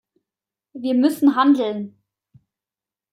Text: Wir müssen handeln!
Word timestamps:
Wir 0.73 0.95
müssen 0.95 1.35
handeln! 1.35 2.01